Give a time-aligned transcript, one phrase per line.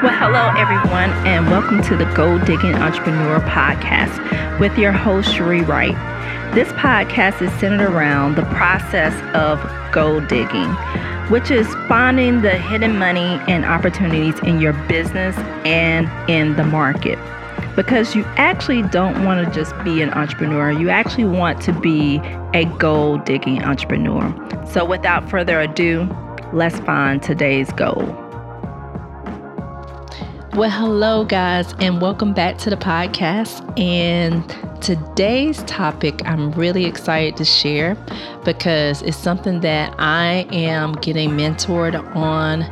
[0.00, 5.62] Well, hello, everyone, and welcome to the Gold Digging Entrepreneur Podcast with your host, Cherie
[5.62, 5.96] Wright.
[6.54, 9.60] This podcast is centered around the process of
[9.92, 10.70] gold digging,
[11.32, 17.18] which is finding the hidden money and opportunities in your business and in the market.
[17.74, 22.18] Because you actually don't want to just be an entrepreneur, you actually want to be
[22.54, 24.32] a gold digging entrepreneur.
[24.64, 26.08] So, without further ado,
[26.52, 28.27] let's find today's goal.
[30.58, 33.62] Well, hello, guys, and welcome back to the podcast.
[33.78, 34.42] And
[34.82, 37.96] today's topic I'm really excited to share
[38.44, 42.62] because it's something that I am getting mentored on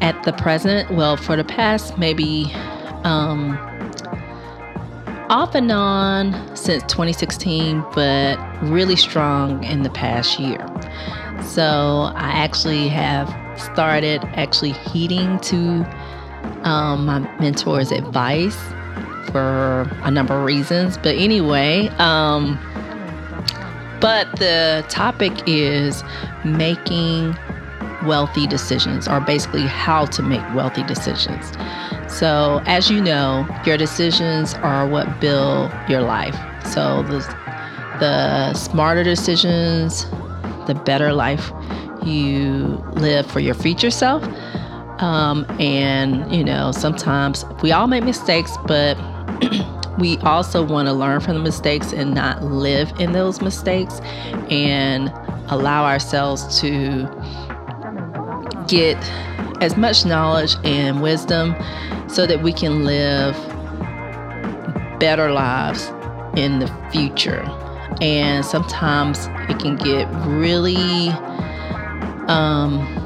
[0.00, 0.90] at the present.
[0.90, 2.50] Well, for the past maybe
[3.04, 3.58] um,
[5.28, 10.66] off and on since 2016, but really strong in the past year.
[11.42, 13.28] So I actually have
[13.60, 15.84] started actually heeding to
[16.64, 18.56] um, my mentor's advice
[19.30, 20.96] for a number of reasons.
[20.96, 22.58] But anyway, um,
[24.00, 26.04] but the topic is
[26.44, 27.36] making
[28.04, 31.52] wealthy decisions, or basically how to make wealthy decisions.
[32.08, 36.36] So, as you know, your decisions are what build your life.
[36.66, 37.18] So, the,
[37.98, 40.04] the smarter decisions,
[40.66, 41.50] the better life
[42.04, 44.22] you live for your future self.
[44.98, 48.96] Um, and, you know, sometimes we all make mistakes, but
[49.98, 54.00] we also want to learn from the mistakes and not live in those mistakes
[54.50, 55.12] and
[55.48, 57.06] allow ourselves to
[58.68, 58.96] get
[59.60, 61.54] as much knowledge and wisdom
[62.08, 63.34] so that we can live
[64.98, 65.90] better lives
[66.36, 67.42] in the future.
[68.00, 71.08] And sometimes it can get really
[72.28, 73.03] um,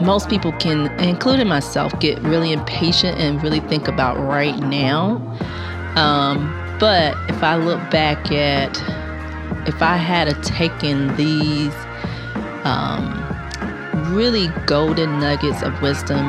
[0.00, 5.16] most people can, including myself, get really impatient and really think about right now.
[5.96, 8.76] Um, but if I look back at,
[9.66, 11.74] if I had taken these
[12.64, 13.14] um,
[14.14, 16.26] really golden nuggets of wisdom,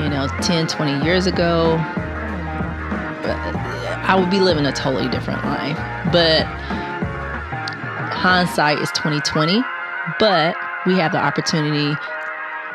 [0.00, 1.76] you know, 10, 20 years ago,
[4.08, 5.76] I would be living a totally different life.
[6.12, 6.46] But
[8.26, 9.62] hindsight is 2020.
[10.18, 11.94] But we have the opportunity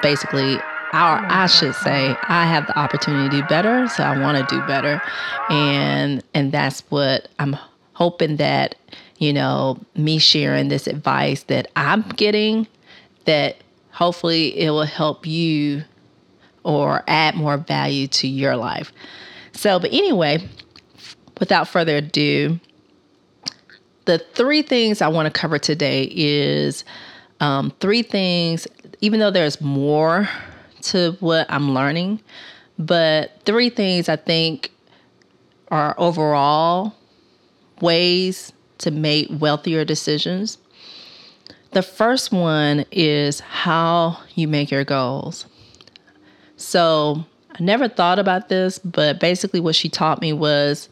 [0.02, 0.58] basically
[0.94, 4.56] our I should say I have the opportunity to do better, so I want to
[4.56, 5.02] do better.
[5.50, 7.56] And and that's what I'm
[7.94, 8.76] hoping that
[9.22, 12.66] you know, me sharing this advice that I'm getting
[13.26, 13.58] that
[13.92, 15.84] hopefully it will help you
[16.64, 18.92] or add more value to your life.
[19.54, 20.50] So, but anyway,
[21.40, 22.60] without further ado,
[24.06, 26.84] the three things I want to cover today is
[27.42, 28.68] um, three things
[29.02, 30.30] even though there's more
[30.84, 32.22] to what I'm learning,
[32.78, 34.72] but three things I think
[35.70, 36.96] are overall
[37.82, 40.58] ways to make wealthier decisions.
[41.72, 45.46] The first one is how you make your goals.
[46.58, 50.90] So I never thought about this, but basically, what she taught me was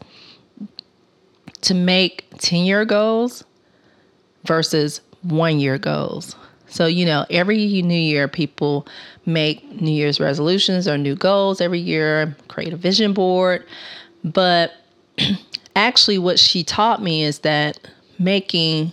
[1.62, 3.44] to make 10 year goals
[4.44, 6.34] versus one year goals.
[6.70, 8.86] So, you know, every new year, people
[9.26, 13.64] make New Year's resolutions or new goals every year, create a vision board.
[14.22, 14.72] But
[15.76, 17.78] actually, what she taught me is that
[18.20, 18.92] making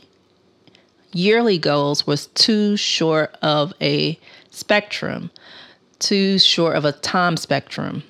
[1.14, 5.30] yearly goals was too short of a spectrum,
[6.00, 8.02] too short of a time spectrum.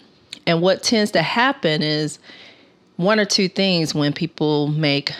[0.45, 2.19] And what tends to happen is
[2.95, 5.11] one or two things when people make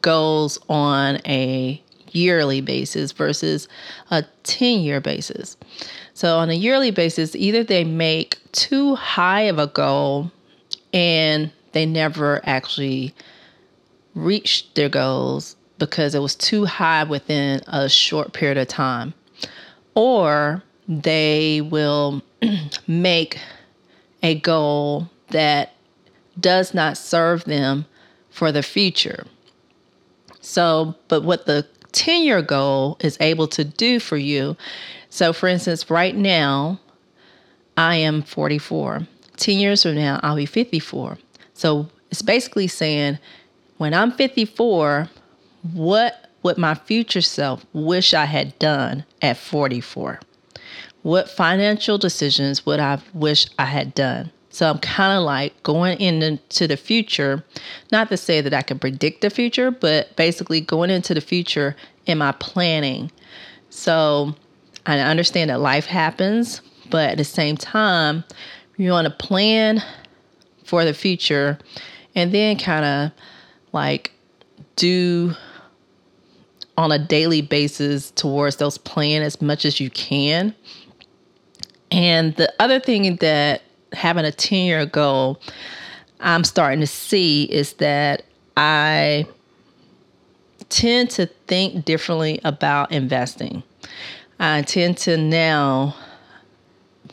[0.00, 1.81] goals on a
[2.14, 3.68] yearly basis versus
[4.10, 5.56] a 10 year basis.
[6.14, 10.30] So, on a yearly basis, either they make too high of a goal
[10.92, 13.14] and they never actually
[14.14, 19.14] reached their goals because it was too high within a short period of time,
[19.94, 22.22] or they will
[22.86, 23.38] make
[24.22, 25.72] a goal that
[26.38, 27.86] does not serve them
[28.30, 29.26] for the future.
[30.40, 34.56] So, but what the 10 year goal is able to do for you.
[35.10, 36.80] So, for instance, right now,
[37.76, 39.06] I am 44.
[39.36, 41.18] 10 years from now, I'll be 54.
[41.54, 43.18] So, it's basically saying
[43.78, 45.08] when I'm 54,
[45.72, 50.20] what would my future self wish I had done at 44?
[51.02, 54.30] What financial decisions would I wish I had done?
[54.52, 57.42] So I'm kind of like going into the future,
[57.90, 61.74] not to say that I can predict the future, but basically going into the future
[62.04, 63.10] in my planning.
[63.70, 64.34] So
[64.84, 66.60] I understand that life happens,
[66.90, 68.24] but at the same time,
[68.76, 69.82] you want to plan
[70.64, 71.58] for the future
[72.14, 73.12] and then kind of
[73.72, 74.12] like
[74.76, 75.32] do
[76.76, 80.54] on a daily basis towards those plan as much as you can.
[81.90, 85.40] And the other thing that having a 10 year goal,
[86.20, 88.24] I'm starting to see is that
[88.56, 89.26] I
[90.68, 93.62] tend to think differently about investing.
[94.38, 95.94] I tend to now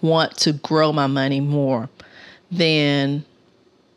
[0.01, 1.89] want to grow my money more
[2.51, 3.25] than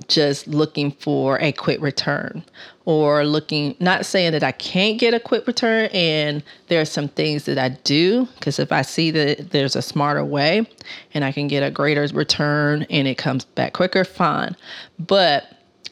[0.09, 2.45] just looking for a quick return
[2.85, 7.09] or looking not saying that I can't get a quick return and there are some
[7.09, 10.67] things that I do because if I see that there's a smarter way
[11.15, 14.57] and I can get a greater return and it comes back quicker fine.
[14.99, 15.45] But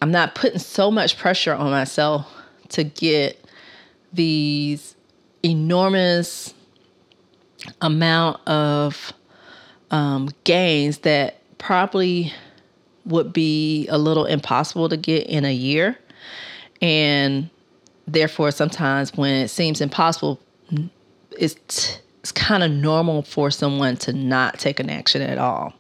[0.03, 2.27] I'm not putting so much pressure on myself
[2.71, 3.45] to get
[4.13, 4.97] these
[5.43, 6.55] enormous
[7.81, 9.13] amount of
[9.91, 12.33] um, gains that probably
[13.05, 15.99] would be a little impossible to get in a year.
[16.83, 17.51] And
[18.07, 20.41] therefore, sometimes when it seems impossible,
[21.39, 25.73] it's, it's kind of normal for someone to not take an action at all.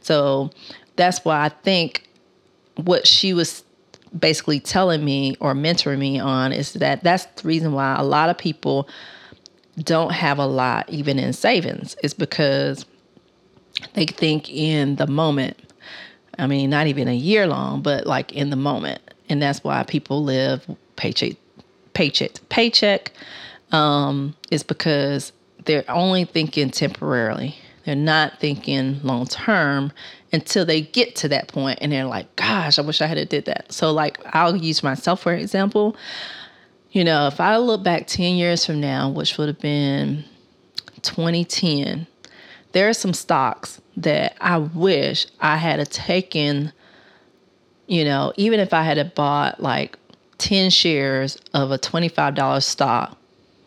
[0.00, 0.50] So
[0.96, 2.08] that's why I think
[2.76, 3.64] what she was
[4.18, 8.28] basically telling me or mentoring me on is that that's the reason why a lot
[8.28, 8.88] of people
[9.78, 12.86] don't have a lot even in savings is because
[13.94, 15.58] they think in the moment
[16.38, 19.00] I mean, not even a year long, but like in the moment.
[19.28, 20.66] And that's why people live
[20.96, 21.36] paycheck,
[21.94, 23.12] paycheck paycheck,
[23.72, 25.32] um, is because
[25.64, 27.56] they're only thinking temporarily.
[27.84, 29.92] They're not thinking long term
[30.32, 33.44] until they get to that point and they're like, gosh, I wish I had did
[33.44, 33.72] that.
[33.72, 35.96] So like I'll use myself for example.
[36.90, 40.24] You know, if I look back 10 years from now, which would have been
[41.02, 42.06] 2010,
[42.72, 46.72] there are some stocks that I wish I had taken,
[47.86, 49.98] you know, even if I had bought like
[50.38, 53.16] 10 shares of a $25 stock,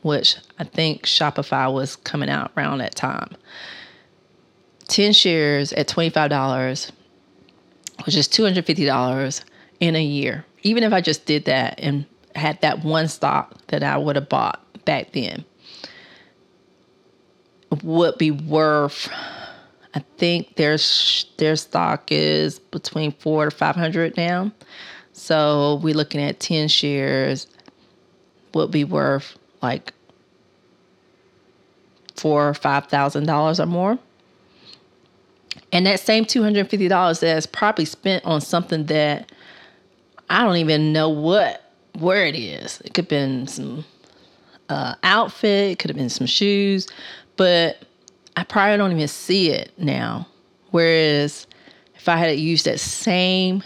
[0.02, 3.36] which I think Shopify was coming out around that time.
[4.88, 6.92] 10 shares at $25,
[8.06, 9.44] which is $250
[9.80, 10.46] in a year.
[10.64, 12.06] Even if I just did that and
[12.36, 15.46] had that one stock that I would have bought back then,
[17.84, 19.10] would be worth
[19.94, 20.78] I think their
[21.38, 24.52] their stock is between four to five hundred now.
[25.14, 27.48] So we're looking at ten shares
[28.54, 29.94] would be worth like
[32.16, 33.98] four or five thousand dollars or more.
[35.72, 39.32] And that same two hundred fifty dollars that's probably spent on something that
[40.30, 42.80] I don't even know what where it is.
[42.82, 43.86] It could have been some
[44.70, 46.88] uh, outfit, it could have been some shoes,
[47.36, 47.84] but
[48.40, 50.26] I probably don't even see it now.
[50.72, 51.46] Whereas
[51.96, 53.64] if I had used that same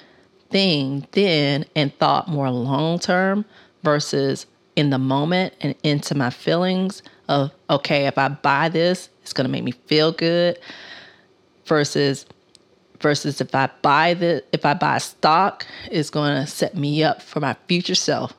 [0.49, 3.45] thing then and thought more long term
[3.83, 9.31] versus in the moment and into my feelings of, okay, if I buy this, it's
[9.31, 10.57] going to make me feel good
[11.67, 12.25] versus
[12.99, 17.21] versus if I buy the if I buy stock, it's going to set me up
[17.21, 18.33] for my future self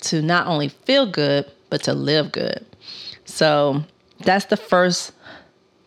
[0.00, 2.66] to not only feel good but to live good.
[3.24, 3.84] So
[4.24, 5.12] that's the first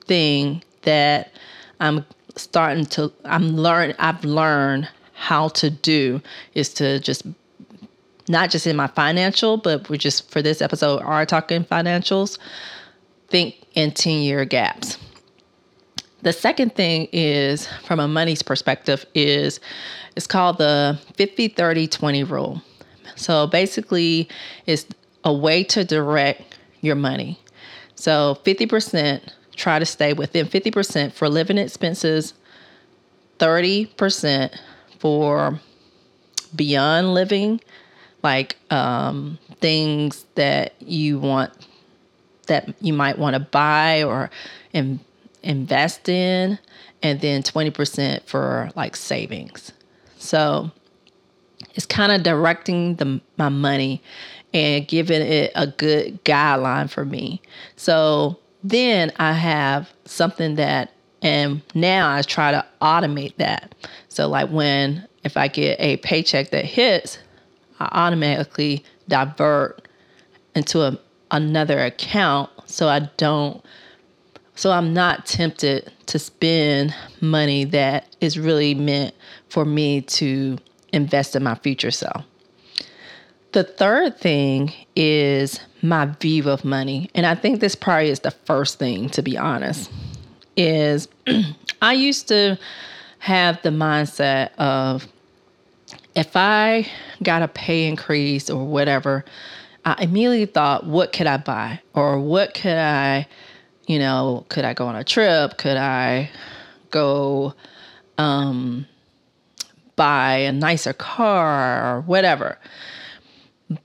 [0.07, 1.31] thing that
[1.79, 2.05] I'm
[2.35, 6.22] starting to I'm learn I've learned how to do
[6.53, 7.24] is to just
[8.27, 12.38] not just in my financial, but we're just for this episode are talking financials,
[13.29, 14.98] think in 10 year gaps.
[16.22, 19.60] The second thing is from a money's perspective is
[20.15, 22.62] it's called the 50 30 20 rule.
[23.15, 24.29] So basically
[24.65, 24.86] it's
[25.24, 27.39] a way to direct your money.
[27.95, 29.22] So 50%
[29.55, 32.33] try to stay within 50% for living expenses,
[33.39, 34.57] 30%
[35.00, 35.60] for
[36.55, 37.62] beyond living,
[38.24, 41.51] like um, things that you want
[42.48, 44.29] that you might want to buy or
[44.74, 45.00] in,
[45.43, 46.60] invest in,
[47.01, 49.72] and then 20% for like savings.
[50.17, 50.72] So
[51.74, 54.01] it's kind of directing the, my money
[54.53, 57.41] and giving it a good guideline for me.
[57.75, 60.91] So then I have something that,
[61.22, 63.75] and now I try to automate that.
[64.10, 67.17] So, like when, if I get a paycheck that hits,
[67.79, 69.88] I automatically divert
[70.55, 71.00] into a,
[71.32, 73.63] another account so I don't,
[74.55, 79.13] so I'm not tempted to spend money that is really meant
[79.50, 80.58] for me to
[80.91, 82.24] invest in my future self.
[83.53, 87.12] The third thing is my view of money.
[87.13, 89.91] And I think this probably is the first thing, to be honest,
[90.57, 91.07] is
[91.81, 92.57] I used to
[93.19, 95.07] have the mindset of
[96.15, 96.88] if I
[97.22, 99.24] got a pay increase or whatever,
[99.86, 101.79] I immediately thought, what could I buy?
[101.93, 103.27] Or what could I,
[103.86, 105.57] you know, could I go on a trip?
[105.57, 106.31] Could I
[106.89, 107.53] go
[108.17, 108.88] um,
[109.95, 112.57] buy a nicer car or whatever?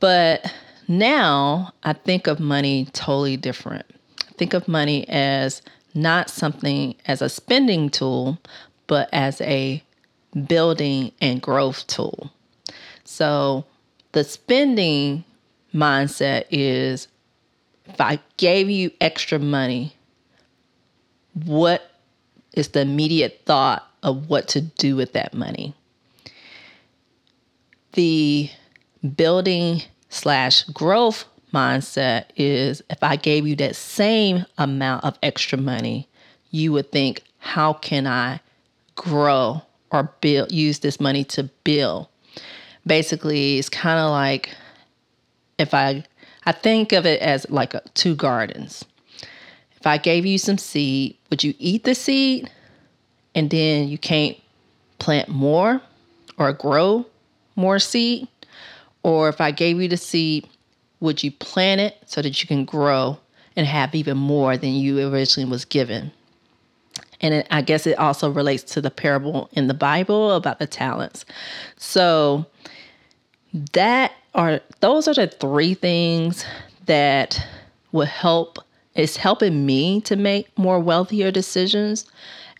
[0.00, 0.52] But
[0.86, 3.86] now I think of money totally different.
[4.28, 5.62] I think of money as
[5.94, 8.38] not something as a spending tool,
[8.86, 9.82] but as a
[10.46, 12.30] building and growth tool.
[13.04, 13.64] So
[14.12, 15.24] the spending
[15.74, 17.08] mindset is
[17.86, 19.94] if I gave you extra money,
[21.44, 21.90] what
[22.52, 25.74] is the immediate thought of what to do with that money?
[27.92, 28.50] The
[29.16, 36.08] building slash growth mindset is if I gave you that same amount of extra money,
[36.50, 38.40] you would think, how can I
[38.94, 42.08] grow or build use this money to build?
[42.86, 44.54] Basically, it's kind of like
[45.58, 46.04] if I
[46.44, 48.84] I think of it as like a, two gardens.
[49.76, 52.50] If I gave you some seed, would you eat the seed
[53.34, 54.36] and then you can't
[54.98, 55.82] plant more
[56.38, 57.06] or grow
[57.54, 58.28] more seed?
[59.02, 60.48] Or if I gave you the seed,
[61.00, 63.18] would you plant it so that you can grow
[63.56, 66.12] and have even more than you originally was given?
[67.20, 70.66] And it, I guess it also relates to the parable in the Bible about the
[70.66, 71.24] talents.
[71.76, 72.46] So
[73.72, 76.44] that are those are the three things
[76.86, 77.44] that
[77.92, 78.58] will help
[78.94, 82.04] is helping me to make more wealthier decisions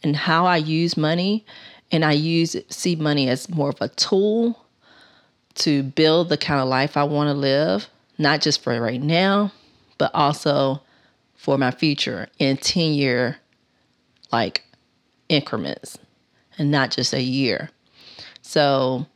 [0.03, 1.45] and how I use money.
[1.91, 4.65] And I use see money as more of a tool
[5.59, 9.53] to build the kind of life I want to live, not just for right now,
[9.99, 10.83] but also
[11.35, 13.39] for my future in 10 year
[14.33, 14.65] like
[15.29, 15.99] increments
[16.59, 17.71] and not just a year.
[18.43, 19.07] So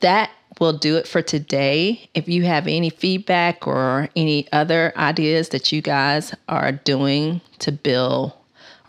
[0.00, 2.08] that will do it for today.
[2.14, 7.72] If you have any feedback or any other ideas that you guys are doing to
[7.72, 8.32] build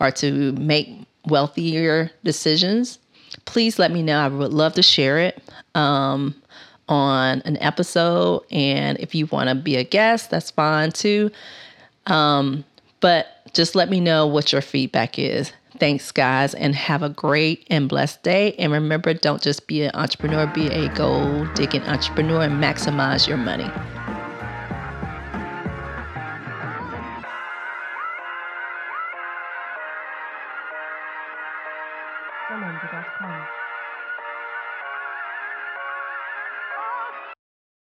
[0.00, 2.98] or to make wealthier decisions,
[3.44, 4.18] please let me know.
[4.18, 5.42] I would love to share it
[5.74, 6.34] um,
[6.88, 8.44] on an episode.
[8.50, 11.30] And if you want to be a guest, that's fine too.
[12.06, 12.64] Um,
[13.00, 15.52] but just let me know what your feedback is.
[15.78, 18.54] Thanks, guys, and have a great and blessed day.
[18.54, 23.36] And remember, don't just be an entrepreneur, be a gold digging entrepreneur and maximize your
[23.36, 23.70] money.